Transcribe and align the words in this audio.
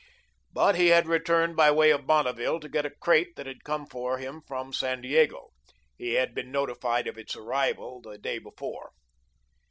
But 0.51 0.73
he 0.77 0.87
had 0.87 1.05
returned 1.05 1.55
by 1.55 1.69
way 1.69 1.91
of 1.91 2.07
Bonneville 2.07 2.59
to 2.61 2.67
get 2.69 2.87
a 2.87 2.89
crate 2.89 3.35
that 3.35 3.45
had 3.45 3.63
come 3.63 3.85
for 3.85 4.17
him 4.17 4.41
from 4.47 4.73
San 4.73 4.99
Diego. 5.01 5.49
He 5.95 6.13
had 6.13 6.33
been 6.33 6.51
notified 6.51 7.05
of 7.07 7.19
its 7.19 7.35
arrival 7.35 8.01
the 8.01 8.17
day 8.17 8.39
before. 8.39 8.93